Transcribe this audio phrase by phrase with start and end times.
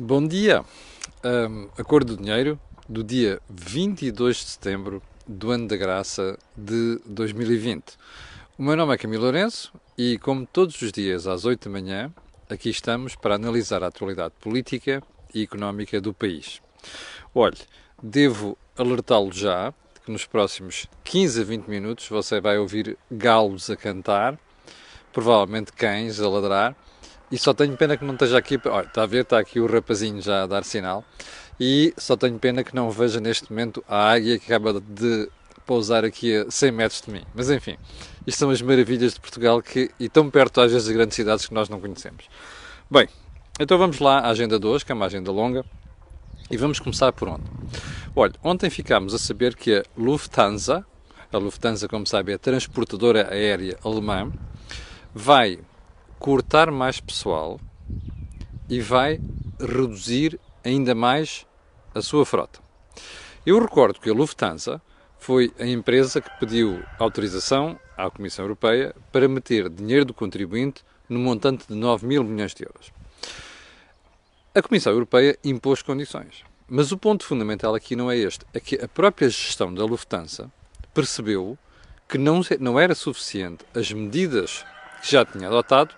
[0.00, 0.64] Bom dia!
[1.24, 2.56] Um, a cor do dinheiro
[2.88, 7.96] do dia 22 de setembro do ano da graça de 2020.
[8.56, 12.14] O meu nome é Camilo Lourenço e, como todos os dias às 8 da manhã,
[12.48, 15.02] aqui estamos para analisar a atualidade política
[15.34, 16.62] e económica do país.
[17.34, 17.58] Olhe,
[18.00, 19.74] devo alertá-lo já
[20.04, 24.38] que nos próximos 15 a 20 minutos você vai ouvir galos a cantar,
[25.12, 26.76] provavelmente cães a ladrar
[27.30, 28.58] e só tenho pena que não esteja aqui.
[28.64, 31.04] Olha, está a ver, está aqui o rapazinho já a dar sinal.
[31.60, 35.28] E só tenho pena que não veja neste momento a águia que acaba de
[35.66, 37.22] pousar aqui a 100 metros de mim.
[37.34, 37.76] Mas enfim,
[38.26, 41.46] isto são as maravilhas de Portugal que, e tão perto às vezes das grandes cidades
[41.46, 42.24] que nós não conhecemos.
[42.90, 43.08] Bem,
[43.60, 45.64] então vamos lá à agenda de hoje, que é uma agenda longa.
[46.50, 47.42] E vamos começar por onde?
[48.16, 50.86] Olha, ontem ficámos a saber que a Lufthansa,
[51.30, 54.32] a Lufthansa, como sabe, é a transportadora aérea alemã,
[55.14, 55.58] vai
[56.18, 57.60] cortar mais pessoal
[58.68, 59.20] e vai
[59.58, 61.46] reduzir ainda mais
[61.94, 62.60] a sua frota.
[63.46, 64.82] Eu recordo que a Lufthansa
[65.18, 71.18] foi a empresa que pediu autorização à Comissão Europeia para meter dinheiro do contribuinte no
[71.18, 72.92] montante de 9 mil milhões de euros.
[74.54, 76.44] A Comissão Europeia impôs condições.
[76.68, 80.50] Mas o ponto fundamental aqui não é este, é que a própria gestão da Lufthansa
[80.92, 81.56] percebeu
[82.06, 84.64] que não, não era suficiente as medidas
[85.00, 85.94] que já tinha adotado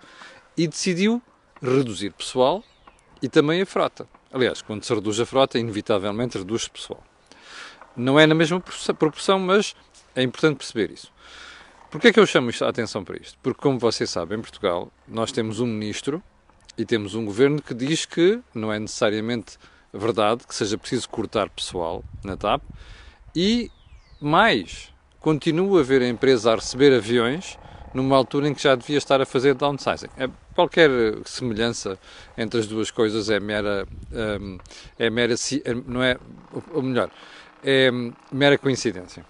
[0.57, 1.23] e decidiu
[1.63, 2.63] reduzir pessoal
[3.23, 4.09] e também a frota.
[4.33, 7.03] Aliás, quando se reduz a frota, inevitavelmente reduz-se pessoal.
[7.97, 9.75] Não é na mesma proporção, mas
[10.15, 11.13] é importante perceber isso.
[11.91, 13.37] Porquê é que eu chamo a atenção para isto?
[13.43, 16.23] Porque, como vocês sabem, em Portugal nós temos um ministro
[16.79, 19.59] e temos um governo que diz que não é necessariamente
[19.93, 22.63] verdade que seja preciso cortar pessoal na TAP
[23.35, 23.71] e,
[24.21, 27.59] mais, continua a ver a empresa a receber aviões
[27.93, 30.09] numa altura em que já devia estar a fazer downsizing.
[30.17, 30.91] É, qualquer
[31.25, 31.99] semelhança
[32.37, 33.87] entre as duas coisas é mera,
[34.41, 34.59] um,
[34.99, 36.17] é mera, é, não é,
[36.73, 37.11] ou melhor,
[37.63, 37.91] é
[38.33, 39.25] mera coincidência.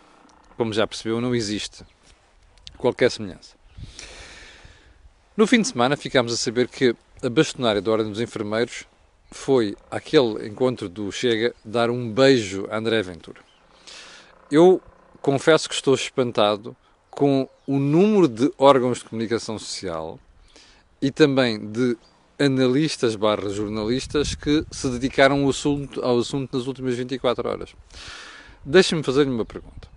[0.57, 1.85] Como já percebeu, não existe
[2.77, 3.55] qualquer semelhança.
[5.37, 8.85] No fim de semana ficámos a saber que a bastonária da Ordem dos Enfermeiros
[9.31, 13.41] foi àquele encontro do Chega dar um beijo a André Ventura.
[14.51, 14.83] Eu
[15.23, 16.77] confesso que estou espantado
[17.11, 20.19] com o número de órgãos de comunicação social
[21.03, 21.97] e também de
[22.39, 27.75] analistas barra jornalistas que se dedicaram ao assunto, ao assunto nas últimas 24 horas.
[28.65, 29.89] Deixem-me fazer-lhe uma pergunta.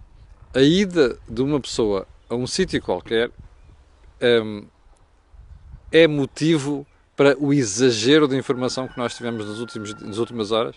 [0.53, 3.31] A ida de uma pessoa a um sítio qualquer
[4.21, 4.65] um,
[5.91, 6.85] é motivo
[7.15, 10.75] para o exagero de informação que nós tivemos nas, nas últimas horas?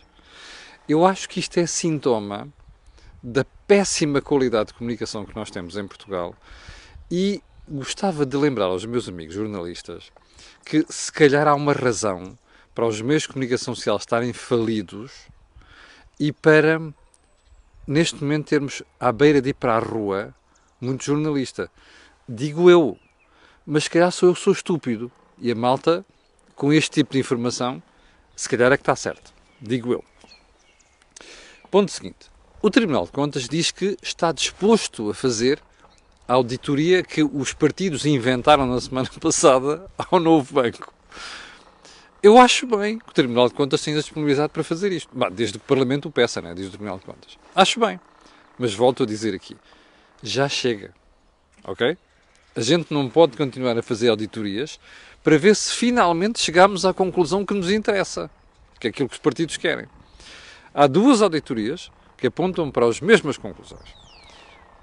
[0.88, 2.48] Eu acho que isto é sintoma
[3.22, 6.34] da péssima qualidade de comunicação que nós temos em Portugal
[7.10, 10.12] e gostava de lembrar aos meus amigos jornalistas
[10.64, 12.38] que se calhar há uma razão
[12.74, 15.12] para os meios de comunicação social estarem falidos
[16.18, 16.80] e para
[17.86, 20.34] neste momento termos à beira de ir para a rua
[20.80, 21.70] muito jornalista.
[22.28, 22.98] Digo eu,
[23.66, 26.04] mas se calhar sou eu sou estúpido e a malta
[26.54, 27.82] com este tipo de informação
[28.34, 29.32] se calhar é que está certo.
[29.60, 30.04] Digo eu.
[31.70, 32.35] Ponto seguinte.
[32.66, 35.62] O Tribunal de Contas diz que está disposto a fazer
[36.26, 40.92] a auditoria que os partidos inventaram na semana passada ao novo banco.
[42.20, 45.16] Eu acho bem que o Tribunal de Contas tenha disponibilizado para fazer isto.
[45.16, 46.54] Bah, desde que o Parlamento o peça, né?
[46.54, 47.38] diz o Tribunal de Contas.
[47.54, 48.00] Acho bem.
[48.58, 49.56] Mas volto a dizer aqui:
[50.20, 50.92] já chega.
[51.62, 51.96] Ok?
[52.56, 54.80] A gente não pode continuar a fazer auditorias
[55.22, 58.28] para ver se finalmente chegamos à conclusão que nos interessa,
[58.80, 59.86] que é aquilo que os partidos querem.
[60.74, 63.94] Há duas auditorias que apontam para as mesmas conclusões.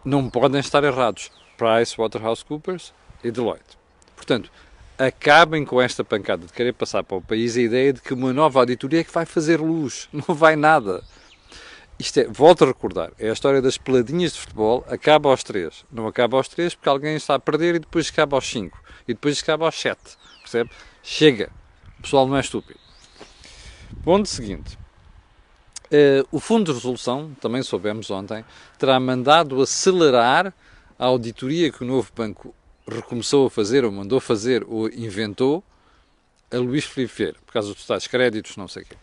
[0.05, 3.77] Não podem estar errados PricewaterhouseCoopers e Deloitte.
[4.15, 4.51] Portanto,
[4.97, 8.33] acabem com esta pancada de querer passar para o país a ideia de que uma
[8.33, 10.07] nova auditoria é que vai fazer luz.
[10.13, 11.03] Não vai nada.
[11.99, 15.85] Isto é, volto a recordar, é a história das peladinhas de futebol, acaba aos três.
[15.91, 18.81] Não acaba aos três porque alguém está a perder e depois acaba aos cinco.
[19.07, 20.17] E depois acaba aos sete.
[20.41, 20.69] Percebe?
[21.01, 21.51] Chega.
[21.99, 22.79] O pessoal não é estúpido.
[24.03, 24.77] Ponto seguinte.
[25.93, 28.43] Uh, o Fundo de Resolução, também soubemos ontem,
[28.79, 30.51] terá mandado acelerar
[30.97, 32.55] a auditoria que o novo banco
[32.87, 35.63] recomeçou a fazer, ou mandou fazer, ou inventou,
[36.51, 38.95] a Luís Filipe Vieira, por causa dos tais créditos, não sei o quê.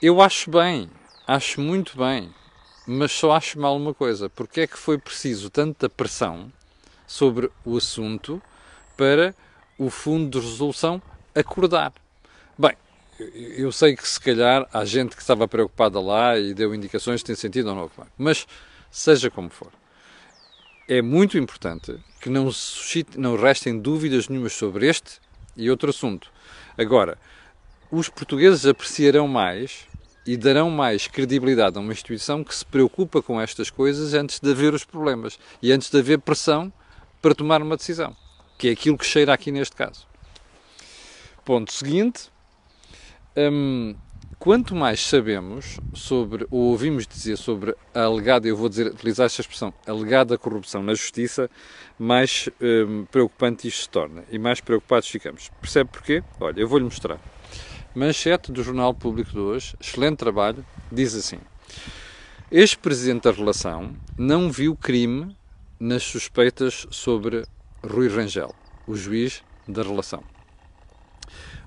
[0.00, 0.90] Eu acho bem,
[1.26, 2.32] acho muito bem,
[2.86, 4.28] mas só acho mal uma coisa.
[4.28, 6.50] Porque é que foi preciso tanta pressão
[7.06, 8.42] sobre o assunto
[8.96, 9.34] para
[9.78, 11.00] o Fundo de Resolução
[11.34, 11.92] acordar?
[13.56, 17.26] Eu sei que se calhar há gente que estava preocupada lá e deu indicações que
[17.26, 18.46] tem sentido ou não, mas
[18.90, 19.72] seja como for,
[20.88, 25.20] é muito importante que não, suscite, não restem dúvidas nenhumas sobre este
[25.56, 26.30] e outro assunto.
[26.76, 27.18] Agora,
[27.90, 29.86] os portugueses apreciarão mais
[30.26, 34.50] e darão mais credibilidade a uma instituição que se preocupa com estas coisas antes de
[34.50, 36.72] haver os problemas e antes de haver pressão
[37.20, 38.16] para tomar uma decisão,
[38.56, 40.06] que é aquilo que cheira aqui neste caso.
[41.44, 42.31] Ponto seguinte:
[43.36, 43.94] hum,
[44.38, 49.40] quanto mais sabemos sobre, ou ouvimos dizer sobre a alegada, eu vou dizer, utilizar esta
[49.40, 51.50] expressão, alegada corrupção na justiça,
[51.98, 55.50] mais hum, preocupante isto se torna e mais preocupados ficamos.
[55.60, 56.22] Percebe porquê?
[56.40, 57.18] Olha, eu vou-lhe mostrar.
[57.94, 61.38] Manchete do Jornal Público de hoje, excelente trabalho, diz assim:
[62.50, 65.36] Ex-presidente da relação não viu crime
[65.78, 67.44] nas suspeitas sobre
[67.84, 68.54] Rui Rangel,
[68.86, 70.22] o juiz da relação.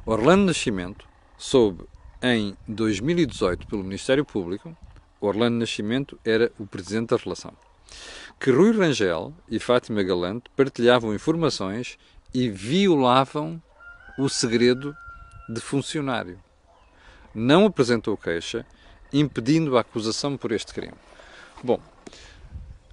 [0.05, 1.07] Orlando Nascimento
[1.37, 1.85] soube
[2.21, 4.75] em 2018 pelo Ministério Público,
[5.19, 7.53] Orlando Nascimento era o presidente da relação,
[8.39, 11.97] que Rui Rangel e Fátima Galante partilhavam informações
[12.33, 13.61] e violavam
[14.17, 14.95] o segredo
[15.49, 16.39] de funcionário.
[17.33, 18.65] Não apresentou queixa,
[19.11, 20.95] impedindo a acusação por este crime.
[21.63, 21.79] Bom,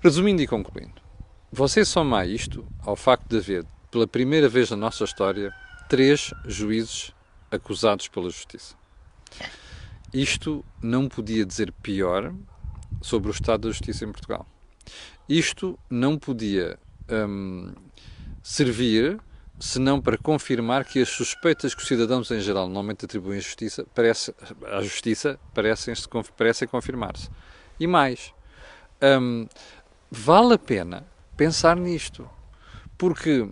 [0.02, 1.00] resumindo e concluindo,
[1.50, 5.52] você soma isto ao facto de haver, pela primeira vez na nossa história,
[5.88, 7.12] três juízes
[7.52, 8.74] acusados pela Justiça.
[10.12, 12.34] Isto não podia dizer pior
[13.00, 14.46] sobre o estado da Justiça em Portugal.
[15.28, 16.78] Isto não podia
[17.08, 17.72] hum,
[18.42, 19.20] servir
[19.58, 23.86] senão para confirmar que as suspeitas que os cidadãos em geral normalmente atribuem à justiça,
[23.94, 24.34] parece,
[24.66, 25.94] à justiça parecem,
[26.36, 27.30] parecem confirmar-se.
[27.78, 28.34] E mais,
[29.00, 29.46] hum,
[30.10, 31.06] vale a pena
[31.36, 32.28] pensar nisto,
[32.98, 33.48] porque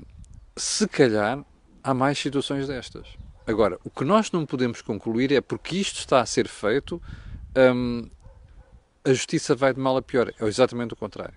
[0.57, 1.45] se calhar
[1.83, 3.07] há mais situações destas.
[3.51, 7.03] Agora, o que nós não podemos concluir é porque isto está a ser feito,
[7.75, 8.09] hum,
[9.05, 10.33] a justiça vai de mal a pior.
[10.39, 11.35] É exatamente o contrário.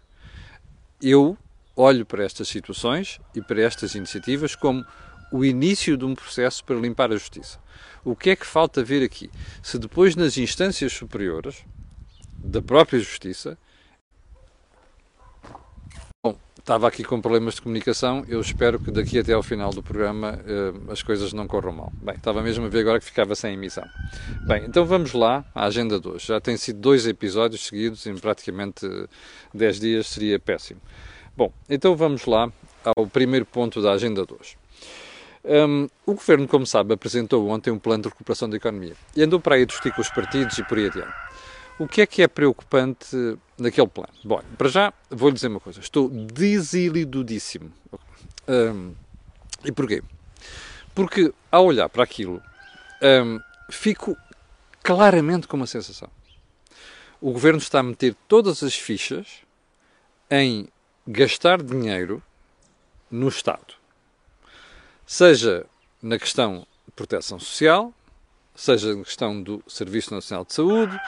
[1.01, 1.36] Eu
[1.75, 4.86] olho para estas situações e para estas iniciativas como
[5.31, 7.60] o início de um processo para limpar a justiça.
[8.06, 9.31] O que é que falta ver aqui?
[9.63, 11.66] Se depois nas instâncias superiores
[12.38, 13.57] da própria justiça
[16.63, 18.24] estava aqui com problemas de comunicação.
[18.25, 21.92] Eu espero que daqui até ao final do programa uh, as coisas não corram mal.
[22.01, 23.83] Bem, estava mesmo a ver agora que ficava sem emissão.
[24.48, 26.27] Bem, então vamos lá à agenda de hoje.
[26.27, 28.88] Já tem sido dois episódios seguidos em praticamente
[29.54, 30.80] 10 dias, seria péssimo.
[31.36, 32.50] Bom, então vamos lá
[32.95, 34.57] ao primeiro ponto da agenda de hoje.
[35.44, 39.42] Um, o Governo, como sabe, apresentou ontem um plano de recuperação da economia e andou
[39.42, 41.12] para aí discutir com os partidos e por aí adiante.
[41.77, 44.14] O que é que é preocupante naquele plano?
[44.24, 45.80] Bom, para já vou-lhe dizer uma coisa.
[45.80, 47.72] Estou desiludidíssimo.
[48.48, 48.94] Um,
[49.64, 50.04] e porquê?
[50.94, 52.42] Porque ao olhar para aquilo,
[53.02, 53.40] um,
[53.72, 54.18] fico
[54.82, 56.10] claramente com uma sensação.
[57.22, 59.28] O Governo está a meter todas as fichas
[60.30, 60.68] em
[61.08, 62.22] gastar dinheiro
[63.10, 63.76] no Estado.
[65.06, 65.66] Seja
[66.02, 67.94] na questão de proteção social,
[68.56, 71.00] seja na questão do Serviço Nacional de Saúde,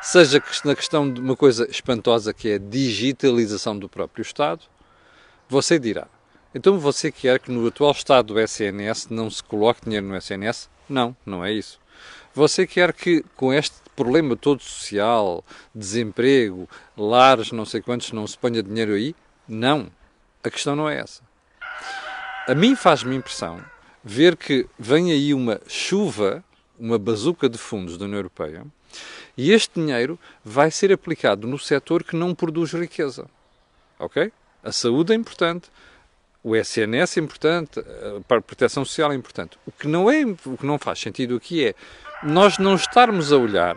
[0.00, 4.62] seja na questão de uma coisa espantosa que é a digitalização do próprio Estado,
[5.48, 6.06] você dirá,
[6.54, 10.68] então você quer que no atual estado do SNS não se coloque dinheiro no SNS?
[10.88, 11.80] Não, não é isso.
[12.34, 15.44] Você quer que com este problema todo social,
[15.74, 19.14] desemprego, lares, não sei quantos, não se ponha dinheiro aí?
[19.48, 19.90] Não.
[20.42, 21.22] A questão não é essa.
[22.48, 23.62] A mim faz-me impressão
[24.02, 26.42] ver que vem aí uma chuva,
[26.82, 28.66] uma bazuca de fundos da União Europeia,
[29.36, 33.26] e este dinheiro vai ser aplicado no setor que não produz riqueza.
[34.00, 34.32] Ok?
[34.64, 35.70] A saúde é importante,
[36.42, 39.56] o SNS é importante, a proteção social é importante.
[39.64, 41.74] O que não é, o que não faz sentido aqui é
[42.22, 43.76] nós não estarmos a olhar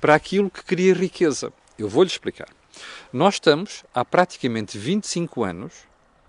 [0.00, 1.52] para aquilo que cria riqueza.
[1.78, 2.48] Eu vou-lhe explicar.
[3.12, 5.74] Nós estamos há praticamente 25 anos,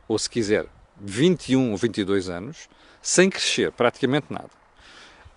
[0.08, 0.66] ou se quiser,
[1.00, 2.68] 21 ou 22 anos,
[3.02, 4.59] sem crescer praticamente nada.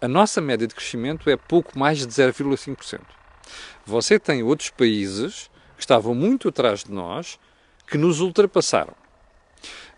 [0.02, 3.02] A nossa média de crescimento é pouco mais de 0,5%.
[3.86, 7.38] Você tem outros países que estavam muito atrás de nós
[7.86, 8.94] que nos ultrapassaram.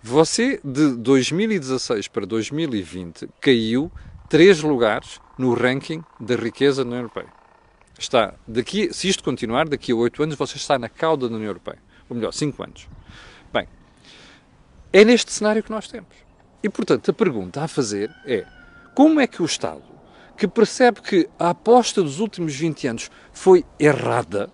[0.02, 3.90] Você, de 2016 para 2020, caiu
[4.28, 7.32] três lugares no ranking da riqueza na União Europeia.
[7.98, 11.48] Está, daqui, se isto continuar, daqui a oito anos você está na cauda da União
[11.48, 11.78] Europeia.
[12.10, 12.86] Ou melhor, cinco anos.
[13.50, 13.66] Bem,
[14.92, 16.14] é neste cenário que nós temos.
[16.62, 18.44] E, portanto, a pergunta a fazer é
[18.94, 19.93] como é que o Estado,
[20.36, 24.50] que percebe que a aposta dos últimos 20 anos foi errada,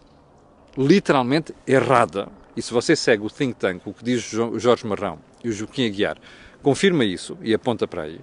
[0.77, 5.49] literalmente errada, e se você segue o think tank, o que diz Jorge Marrão e
[5.49, 6.19] o Joaquim Aguiar,
[6.63, 8.21] confirma isso e aponta para aí,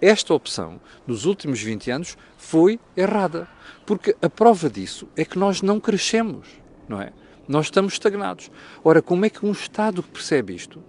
[0.00, 3.48] esta opção dos últimos 20 anos foi errada.
[3.84, 6.46] Porque a prova disso é que nós não crescemos,
[6.88, 7.12] não é?
[7.48, 8.50] Nós estamos estagnados.
[8.84, 10.82] Ora, como é que um Estado que percebe isto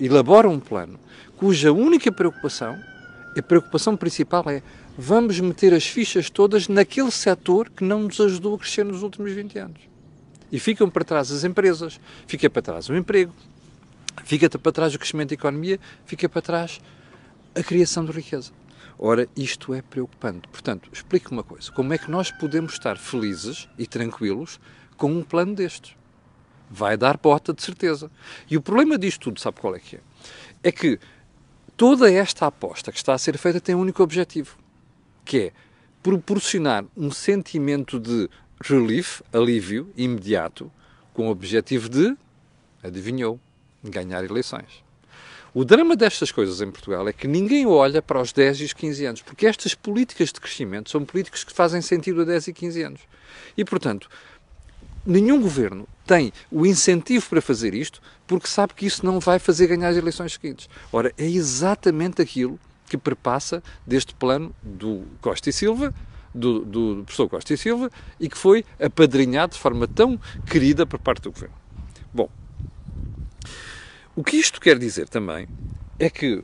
[0.00, 0.98] elabora um plano
[1.36, 2.76] cuja única preocupação,
[3.36, 4.62] a preocupação principal é
[5.00, 9.30] vamos meter as fichas todas naquele setor que não nos ajudou a crescer nos últimos
[9.30, 9.80] 20 anos.
[10.50, 13.32] E ficam para trás as empresas, fica para trás o emprego,
[14.24, 16.80] fica para trás o crescimento da economia, fica para trás
[17.54, 18.50] a criação de riqueza.
[18.98, 20.48] Ora, isto é preocupante.
[20.48, 24.58] Portanto, explique uma coisa: como é que nós podemos estar felizes e tranquilos
[24.96, 25.94] com um plano destes?
[26.68, 28.10] Vai dar bota, de certeza.
[28.50, 30.00] E o problema disto tudo, sabe qual é que é?
[30.64, 30.98] É que
[31.76, 34.58] toda esta aposta que está a ser feita tem um único objetivo,
[35.28, 35.52] que é
[36.02, 38.30] proporcionar um sentimento de
[38.64, 40.72] relief, alívio imediato,
[41.12, 42.16] com o objetivo de,
[42.82, 43.38] adivinhou,
[43.84, 44.82] ganhar eleições.
[45.52, 48.72] O drama destas coisas em Portugal é que ninguém olha para os 10 e os
[48.72, 52.52] 15 anos, porque estas políticas de crescimento são políticas que fazem sentido a 10 e
[52.54, 53.00] 15 anos.
[53.54, 54.08] E, portanto,
[55.04, 59.66] nenhum governo tem o incentivo para fazer isto porque sabe que isso não vai fazer
[59.66, 60.70] ganhar as eleições seguintes.
[60.90, 65.94] Ora, é exatamente aquilo que perpassa deste plano do Costa e Silva,
[66.34, 70.18] do, do professor Costa e Silva, e que foi apadrinhado de forma tão
[70.50, 71.54] querida por parte do governo.
[72.12, 72.28] Bom,
[74.16, 75.48] o que isto quer dizer também
[75.98, 76.42] é que,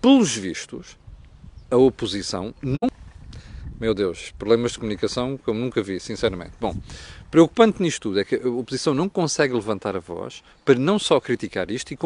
[0.00, 0.96] pelos vistos,
[1.70, 2.88] a oposição não.
[3.78, 6.52] Meu Deus, problemas de comunicação como nunca vi, sinceramente.
[6.58, 6.74] Bom,
[7.30, 11.20] preocupante nisto tudo é que a oposição não consegue levantar a voz para não só
[11.20, 11.96] criticar isto e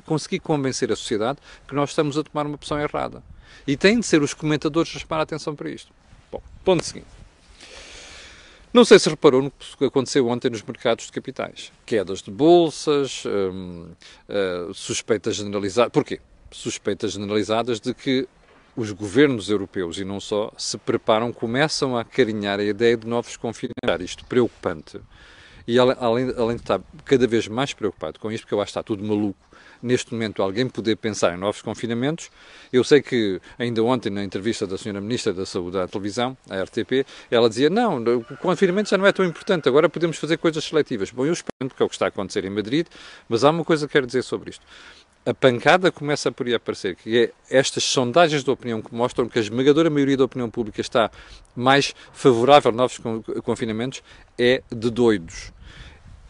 [0.00, 3.22] conseguir convencer a sociedade que nós estamos a tomar uma opção errada.
[3.64, 5.92] E têm de ser os comentadores a chamar a atenção para isto.
[6.32, 7.06] Bom, ponto seguinte.
[8.72, 11.72] Não sei se reparou no que aconteceu ontem nos mercados de capitais.
[11.86, 13.88] Quedas de bolsas, hum,
[14.28, 15.92] uh, suspeitas generalizadas.
[15.92, 16.20] Porquê?
[16.52, 18.28] Suspeitas generalizadas de que
[18.76, 23.36] os governos europeus e não só se preparam, começam a carinhar a ideia de novos
[23.36, 24.04] confinamentos.
[24.04, 25.00] Isto preocupante.
[25.66, 25.96] E além,
[26.36, 29.04] além de estar cada vez mais preocupado com isto, porque eu acho que está tudo
[29.04, 29.38] maluco,
[29.82, 32.30] neste momento alguém poder pensar em novos confinamentos.
[32.72, 35.00] Eu sei que ainda ontem, na entrevista da Sra.
[35.00, 39.12] Ministra da Saúde à televisão, à RTP, ela dizia: não, o confinamento já não é
[39.12, 41.10] tão importante, agora podemos fazer coisas seletivas.
[41.10, 42.86] Bom, eu espero, porque é o que está a acontecer em Madrid,
[43.28, 44.64] mas há uma coisa que quero dizer sobre isto
[45.26, 49.28] a pancada começa por aí a aparecer, que é estas sondagens de opinião que mostram
[49.28, 51.10] que a esmagadora maioria da opinião pública está
[51.54, 52.98] mais favorável a novos
[53.42, 54.02] confinamentos,
[54.38, 55.52] é de doidos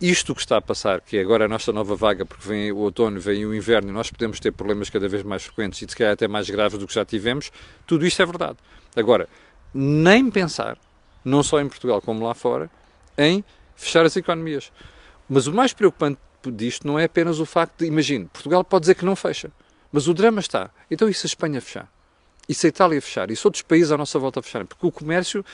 [0.00, 2.78] isto que está a passar, que é agora a nossa nova vaga, porque vem o
[2.78, 5.94] outono, vem o inverno e nós podemos ter problemas cada vez mais frequentes e se
[5.94, 7.52] calhar até mais graves do que já tivemos,
[7.86, 8.56] tudo isto é verdade.
[8.96, 9.28] Agora,
[9.74, 10.78] nem pensar,
[11.22, 12.70] não só em Portugal como lá fora,
[13.18, 13.44] em
[13.76, 14.72] fechar as economias.
[15.28, 18.94] Mas o mais preocupante disto não é apenas o facto de, imagine, Portugal pode dizer
[18.94, 19.50] que não fecha,
[19.92, 20.70] mas o drama está.
[20.90, 21.90] Então e se a Espanha fechar?
[22.48, 23.30] E se a Itália fechar?
[23.30, 24.66] E se outros países à nossa volta fecharem?
[24.66, 25.44] Porque o comércio,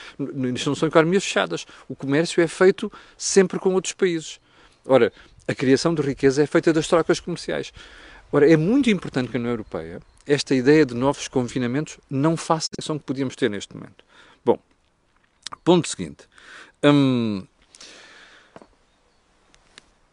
[0.55, 4.39] isto não são economias fechadas, o comércio é feito sempre com outros países.
[4.85, 5.11] Ora,
[5.47, 7.71] a criação de riqueza é feita das trocas comerciais.
[8.31, 12.69] Ora, é muito importante que a União Europeia, esta ideia de novos confinamentos, não faça
[12.77, 14.03] a ação que podíamos ter neste momento.
[14.43, 14.59] Bom,
[15.63, 16.27] ponto seguinte.
[16.83, 17.45] Hum,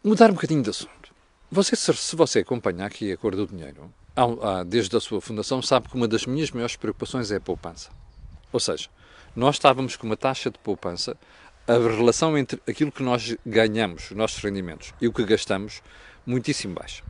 [0.05, 1.13] mudar um bocadinho de assunto.
[1.51, 3.91] Você, se você acompanha aqui a cor do dinheiro,
[4.67, 7.89] desde a sua fundação, sabe que uma das minhas maiores preocupações é a poupança.
[8.53, 8.87] Ou seja,
[9.35, 11.17] nós estávamos com uma taxa de poupança,
[11.67, 15.81] a relação entre aquilo que nós ganhamos, os nossos rendimentos, e o que gastamos,
[16.23, 17.03] muitíssimo baixa.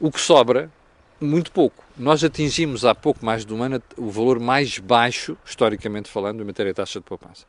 [0.00, 0.72] O que sobra,
[1.20, 1.84] muito pouco.
[1.96, 6.46] Nós atingimos há pouco mais de um ano o valor mais baixo, historicamente falando, em
[6.46, 7.44] matéria de taxa de poupança.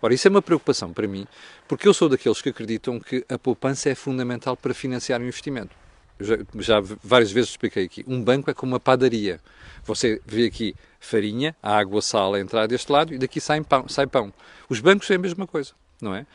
[0.00, 1.26] Ora, isso é uma preocupação para mim,
[1.68, 5.74] porque eu sou daqueles que acreditam que a poupança é fundamental para financiar o investimento
[6.20, 9.40] já, já várias vezes expliquei aqui, um banco é como uma padaria.
[9.84, 14.06] Você vê aqui farinha, água, sal a entrar deste lado e daqui sai pão, sai
[14.06, 14.32] pão.
[14.68, 16.26] Os bancos é a mesma coisa, não é?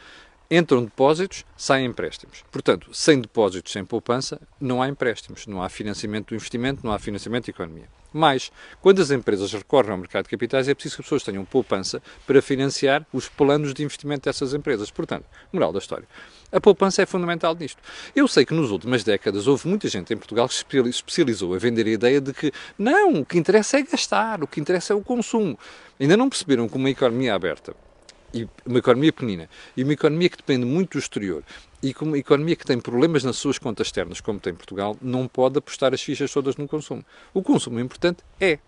[0.50, 2.44] Entram depósitos, saem empréstimos.
[2.52, 7.00] Portanto, sem depósitos, sem poupança, não há empréstimos, não há financiamento do investimento, não há
[7.00, 7.86] financiamento da economia.
[8.14, 11.44] Mas, quando as empresas recorrem ao mercado de capitais, é preciso que as pessoas tenham
[11.44, 14.92] poupança para financiar os planos de investimento dessas empresas.
[14.92, 16.08] Portanto, moral da história.
[16.52, 17.82] A poupança é fundamental nisto.
[18.16, 21.58] Eu sei que nas últimas décadas houve muita gente em Portugal que se especializou a
[21.58, 24.96] vender a ideia de que não, o que interessa é gastar, o que interessa é
[24.96, 25.60] o consumo.
[26.00, 27.76] Ainda não perceberam que uma economia aberta
[28.36, 31.42] e uma economia pequenina e uma economia que depende muito do exterior
[31.82, 35.28] e com uma economia que tem problemas nas suas contas externas, como tem Portugal, não
[35.28, 37.06] pode apostar as fichas todas no consumo.
[37.34, 38.60] O consumo importante é.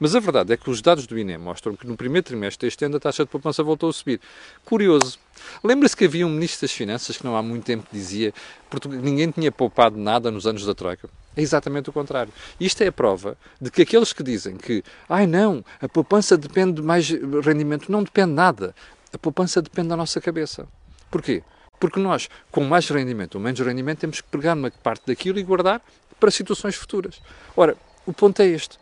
[0.00, 2.84] Mas a verdade é que os dados do INE mostram que no primeiro trimestre deste
[2.84, 4.20] ano a taxa de poupança voltou a subir.
[4.64, 5.18] Curioso.
[5.62, 8.34] Lembra-se que havia um ministro das Finanças que não há muito tempo dizia
[8.68, 11.08] que ninguém tinha poupado nada nos anos da Troika?
[11.36, 12.32] É exatamente o contrário.
[12.58, 16.80] Isto é a prova de que aqueles que dizem que, ai não, a poupança depende
[16.80, 17.08] de mais
[17.44, 18.74] rendimento, não depende nada.
[19.14, 20.66] A poupança depende da nossa cabeça.
[21.08, 21.42] Porquê?
[21.78, 25.42] Porque nós, com mais rendimento ou menos rendimento, temos que pegar uma parte daquilo e
[25.44, 25.80] guardar
[26.18, 27.22] para situações futuras.
[27.56, 28.78] Ora, o ponto é este.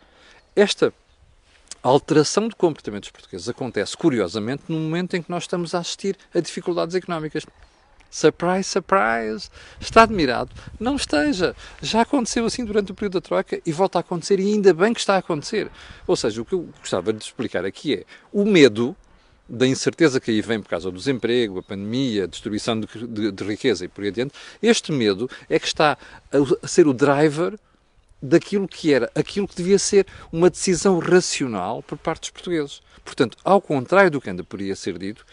[0.55, 0.91] Esta
[1.83, 6.39] alteração de comportamentos portugueses acontece, curiosamente, no momento em que nós estamos a assistir a
[6.39, 7.45] dificuldades económicas.
[8.09, 9.49] Surprise, surprise!
[9.79, 10.51] Está admirado?
[10.79, 11.55] Não esteja.
[11.81, 14.93] Já aconteceu assim durante o período da Troika e volta a acontecer, e ainda bem
[14.93, 15.69] que está a acontecer.
[16.07, 18.95] Ou seja, o que eu gostava de explicar aqui é o medo
[19.47, 23.31] da incerteza que aí vem por causa do desemprego, a pandemia, a destruição de, de,
[23.31, 24.33] de riqueza e por aí adiante.
[24.61, 25.97] Este medo é que está
[26.31, 27.57] a, a ser o driver
[28.21, 32.81] daquilo que era, aquilo que devia ser uma decisão racional por parte dos portugueses.
[33.03, 35.25] Portanto, ao contrário do que ainda poderia ser dito,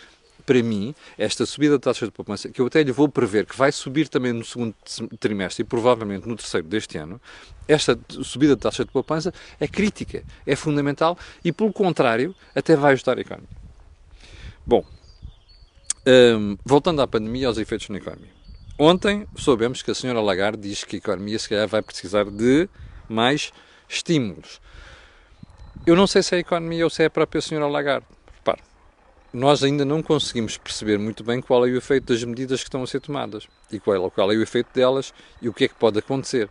[0.44, 3.56] para mim, esta subida da taxa de poupança, que eu até lhe vou prever que
[3.56, 4.74] vai subir também no segundo
[5.20, 7.20] trimestre e provavelmente no terceiro deste ano,
[7.68, 12.94] esta subida da taxa de poupança é crítica, é fundamental e, pelo contrário, até vai
[12.94, 13.59] ajudar a economia.
[14.66, 14.84] Bom,
[16.06, 18.30] um, voltando à pandemia e aos efeitos na economia.
[18.78, 22.68] Ontem soubemos que a senhora Lagarde diz que a economia se calhar vai precisar de
[23.08, 23.52] mais
[23.88, 24.60] estímulos.
[25.86, 28.06] Eu não sei se é a economia ou se é a própria senhora Lagarde
[29.32, 32.82] nós ainda não conseguimos perceber muito bem qual é o efeito das medidas que estão
[32.82, 35.74] a ser tomadas e qual, qual é o efeito delas e o que é que
[35.74, 36.48] pode acontecer.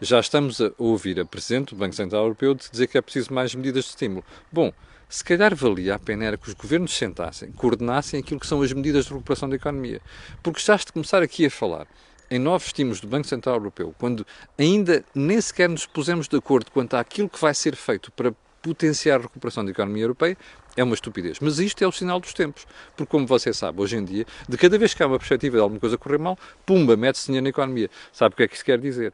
[0.00, 3.54] Já estamos a ouvir a Presidente do Banco Central Europeu dizer que é preciso mais
[3.54, 4.24] medidas de estímulo.
[4.50, 4.72] Bom,
[5.12, 8.72] se calhar valia a pena era que os governos sentassem, coordenassem aquilo que são as
[8.72, 10.00] medidas de recuperação da economia.
[10.42, 11.86] Porque já de começar aqui a falar
[12.30, 14.26] em novos estímulos do Banco Central Europeu, quando
[14.58, 19.20] ainda nem sequer nos pusemos de acordo quanto àquilo que vai ser feito para potenciar
[19.20, 20.34] a recuperação da economia europeia,
[20.74, 21.40] é uma estupidez.
[21.40, 22.66] Mas isto é o sinal dos tempos.
[22.96, 25.62] Porque, como você sabe, hoje em dia, de cada vez que há uma perspectiva de
[25.62, 27.90] alguma coisa correr mal, pumba, mete-se dinheiro na economia.
[28.14, 29.12] Sabe o que é que isso quer dizer?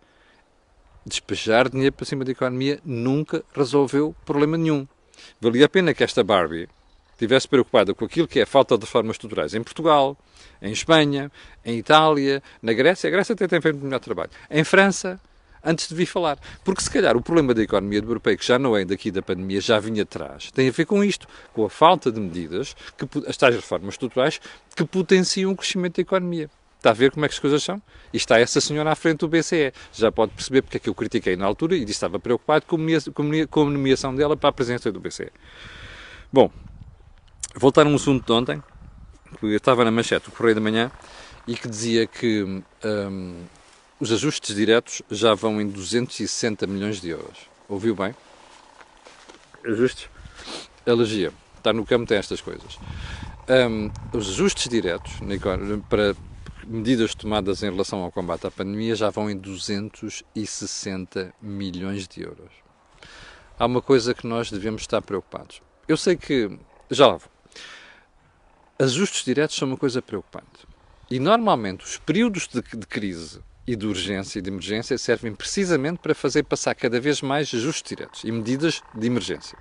[1.05, 4.87] Despejar dinheiro para cima da economia nunca resolveu problema nenhum.
[5.40, 6.68] Valia a pena que esta Barbie
[7.12, 10.16] estivesse preocupada com aquilo que é a falta de reformas estruturais em Portugal,
[10.62, 11.30] em Espanha,
[11.64, 13.08] em Itália, na Grécia.
[13.08, 14.30] A Grécia até tem feito melhor trabalho.
[14.48, 15.20] Em França,
[15.64, 16.38] antes de vir falar.
[16.64, 19.60] Porque se calhar o problema da economia europeia, que já não é daqui da pandemia,
[19.60, 23.37] já vinha atrás, tem a ver com isto, com a falta de medidas, que, as
[23.37, 24.40] tais reformas estruturais,
[24.75, 26.48] que potenciam o crescimento da economia.
[26.79, 27.83] Está a ver como é que as coisas são?
[28.12, 29.73] E está essa senhora à frente do BCE.
[29.93, 32.64] Já pode perceber porque é que eu critiquei na altura e disse que estava preocupado
[32.67, 35.33] com a nomeação dela para a presença do BCE.
[36.33, 36.51] Bom,
[37.57, 38.62] voltar a um assunto de ontem,
[39.41, 40.91] que eu estava na manchete do Correio da Manhã
[41.49, 42.45] e que dizia que
[42.85, 43.45] hum,
[43.99, 47.38] os ajustes diretos já vão em 260 milhões de euros.
[47.69, 48.14] Ouviu bem?
[49.64, 50.09] Ajustes?
[50.87, 51.33] Alergia.
[51.57, 52.79] Está no campo, tem estas coisas.
[53.49, 55.12] Um, os ajustes diretos
[55.88, 56.14] para
[56.68, 62.52] medidas tomadas em relação ao combate à pandemia já vão em 260 milhões de euros.
[63.59, 65.62] Há uma coisa que nós devemos estar preocupados.
[65.88, 66.59] Eu sei que.
[66.90, 67.31] Já lá vou.
[68.78, 70.68] Ajustes diretos são uma coisa preocupante.
[71.11, 75.98] E normalmente os períodos de, de crise e de urgência e de emergência servem precisamente
[75.98, 79.59] para fazer passar cada vez mais ajustes diretos e medidas de emergência.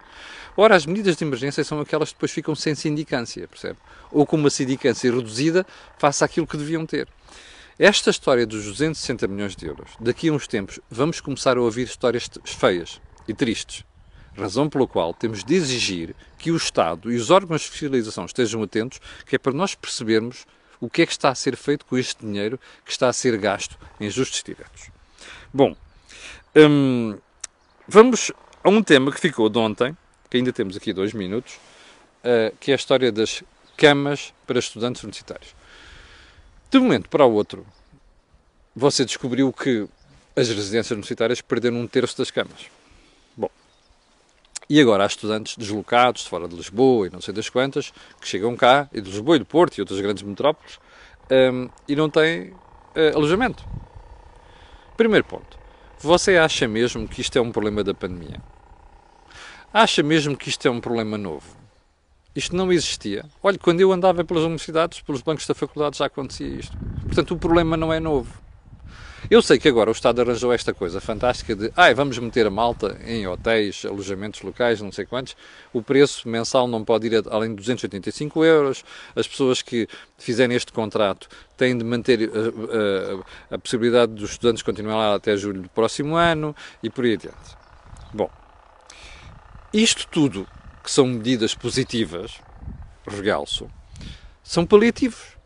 [0.55, 3.77] Ora, as medidas de emergência são aquelas que depois ficam sem sindicância, percebe?
[4.09, 5.67] Ou com uma sindicância reduzida
[5.97, 7.05] face àquilo que deviam ter.
[7.77, 11.83] Esta história dos 260 milhões de euros, daqui a uns tempos vamos começar a ouvir
[11.83, 13.83] histórias feias e tristes.
[14.37, 18.63] Razão pela qual temos de exigir que o Estado e os órgãos de fiscalização estejam
[18.63, 20.45] atentos, que é para nós percebermos
[20.79, 23.37] o que é que está a ser feito com este dinheiro que está a ser
[23.37, 24.89] gasto em ajustes diretos.
[25.53, 25.75] Bom,
[26.55, 27.17] hum,
[27.87, 28.31] vamos
[28.63, 29.97] a um tema que ficou de ontem,
[30.29, 31.55] que ainda temos aqui dois minutos,
[32.23, 33.43] uh, que é a história das
[33.75, 35.55] camas para estudantes universitários.
[36.69, 37.65] De um momento para o outro,
[38.75, 39.87] você descobriu que
[40.35, 42.67] as residências universitárias perderam um terço das camas.
[44.69, 48.27] E agora há estudantes deslocados de fora de Lisboa e não sei das quantas, que
[48.27, 50.77] chegam cá, e de Lisboa e do Porto e outras grandes metrópoles,
[51.31, 53.63] um, e não têm uh, alojamento.
[54.97, 55.57] Primeiro ponto.
[55.99, 58.41] Você acha mesmo que isto é um problema da pandemia?
[59.73, 61.45] Acha mesmo que isto é um problema novo?
[62.35, 63.25] Isto não existia.
[63.41, 66.77] Olha, quando eu andava pelas universidades, pelos bancos da faculdade, já acontecia isto.
[67.05, 68.31] Portanto, o problema não é novo.
[69.29, 72.49] Eu sei que agora o Estado arranjou esta coisa fantástica de ah, vamos meter a
[72.49, 75.35] malta em hotéis, alojamentos locais, não sei quantos,
[75.73, 80.71] o preço mensal não pode ir além de 285 euros, as pessoas que fizerem este
[80.71, 81.27] contrato
[81.57, 85.61] têm de manter a, eh, a, eh, a possibilidade dos estudantes continuarem lá até julho
[85.61, 87.57] do próximo ano e por aí adiante.
[88.13, 88.29] Bom,
[89.73, 90.47] isto tudo,
[90.83, 92.39] que são medidas positivas,
[93.05, 93.69] regalço,
[94.41, 95.36] são paliativos.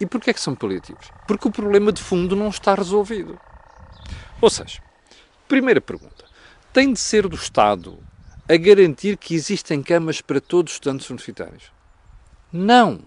[0.00, 1.10] E porquê é que são paliativos?
[1.26, 3.38] Porque o problema de fundo não está resolvido.
[4.40, 4.80] Ou seja,
[5.48, 6.24] primeira pergunta:
[6.72, 7.98] tem de ser do Estado
[8.48, 11.72] a garantir que existem camas para todos os estudantes universitários?
[12.52, 13.00] Não.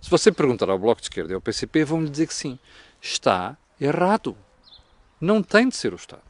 [0.00, 2.58] Se você perguntar ao Bloco de Esquerda e ao PCP, vão lhe dizer que sim.
[3.00, 4.36] Está errado.
[5.20, 6.22] Não tem de ser o Estado.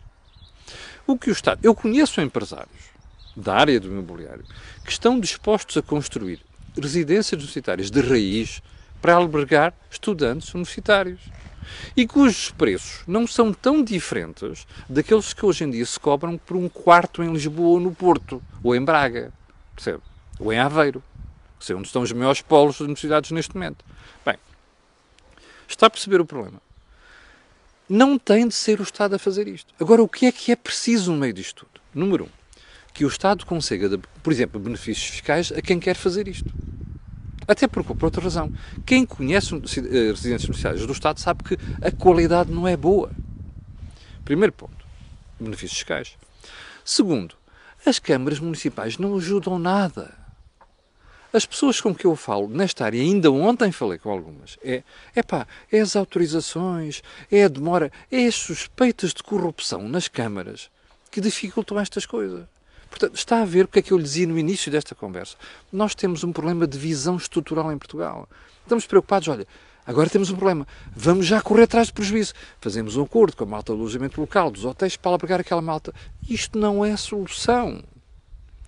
[1.06, 1.60] O que o Estado.
[1.62, 2.94] Eu conheço empresários
[3.36, 4.44] da área do imobiliário
[4.84, 6.40] que estão dispostos a construir
[6.80, 8.62] residências universitárias de raiz
[9.04, 11.20] para albergar estudantes universitários
[11.94, 16.56] e cujos preços não são tão diferentes daqueles que hoje em dia se cobram por
[16.56, 19.30] um quarto em Lisboa ou no Porto, ou em Braga,
[19.76, 20.00] percebe?
[20.38, 21.04] Ou em Aveiro,
[21.60, 23.84] que é onde estão os maiores polos das universidades neste momento.
[24.24, 24.38] Bem,
[25.68, 26.62] está a perceber o problema.
[27.86, 29.74] Não tem de ser o Estado a fazer isto.
[29.78, 31.82] Agora, o que é que é preciso no meio disto tudo?
[31.94, 32.28] Número um,
[32.94, 36.50] que o Estado consiga, por exemplo, benefícios fiscais a quem quer fazer isto.
[37.46, 38.52] Até por outra razão,
[38.86, 43.10] quem conhece eh, residências sociais do Estado sabe que a qualidade não é boa.
[44.24, 44.86] Primeiro ponto,
[45.38, 46.16] benefícios fiscais.
[46.84, 47.34] Segundo,
[47.84, 50.14] as câmaras municipais não ajudam nada.
[51.32, 54.84] As pessoas com que eu falo nesta área, ainda ontem falei com algumas, é,
[55.16, 60.70] é pá, é as autorizações, é a demora, é as suspeitas de corrupção nas câmaras
[61.10, 62.46] que dificultam estas coisas.
[62.94, 65.36] Portanto, está a ver o que é que eu lhe dizia no início desta conversa.
[65.72, 68.28] Nós temos um problema de visão estrutural em Portugal.
[68.62, 69.48] Estamos preocupados, olha,
[69.84, 70.64] agora temos um problema.
[70.94, 72.34] Vamos já correr atrás de prejuízo.
[72.60, 75.92] Fazemos um acordo com a malta do alojamento local, dos hotéis, para albergar aquela malta.
[76.30, 77.82] Isto não é solução.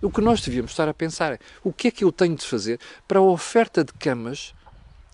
[0.01, 2.45] O que nós devíamos estar a pensar é o que é que eu tenho de
[2.45, 4.53] fazer para a oferta de camas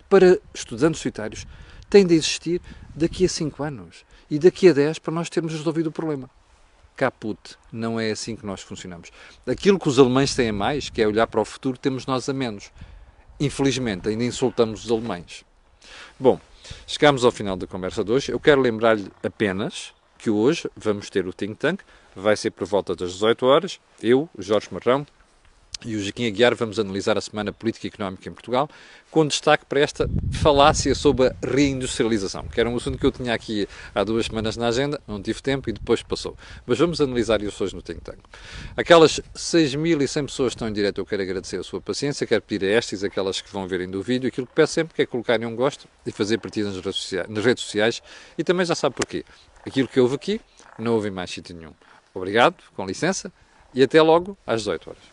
[0.10, 1.46] para estudantes solitários
[1.88, 2.60] tem de existir
[2.96, 6.28] daqui a 5 anos e daqui a 10 para nós termos resolvido o problema
[6.96, 7.58] caput.
[7.72, 9.12] Não é assim que nós funcionamos.
[9.46, 12.28] Aquilo que os alemães têm a mais, que é olhar para o futuro, temos nós
[12.30, 12.72] a menos.
[13.40, 15.44] Infelizmente, ainda insultamos os alemães.
[16.20, 16.40] Bom,
[16.88, 18.32] chegamos ao final da conversa de hoje.
[18.32, 21.82] Eu quero lembrar-lhe apenas que hoje vamos ter o Think Tank.
[22.16, 23.80] Vai ser por volta das 18 horas.
[24.02, 25.06] Eu, Jorge Marrão,
[25.86, 28.70] e o Joaquim Aguiar vamos analisar a Semana Política e Económica em Portugal,
[29.12, 33.34] com destaque para esta falácia sobre a reindustrialização, que era um assunto que eu tinha
[33.34, 36.36] aqui há duas semanas na agenda, não tive tempo e depois passou.
[36.66, 38.20] Mas vamos analisar isso hoje no Think Tank.
[38.76, 42.66] Aquelas 6.100 pessoas que estão em direto, eu quero agradecer a sua paciência, quero pedir
[42.66, 45.46] a estas, aquelas que vão verem do vídeo, aquilo que peço sempre que é colocarem
[45.46, 48.02] um gosto e fazer partida nas redes sociais, nas redes sociais
[48.38, 49.24] e também já sabe porquê.
[49.66, 50.42] Aquilo que houve aqui,
[50.78, 51.74] não houve em mais sítio nenhum.
[52.14, 53.32] Obrigado, com licença,
[53.74, 55.13] e até logo às 18 horas.